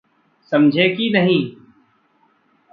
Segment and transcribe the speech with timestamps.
[0.51, 1.51] समझे कि नहीं?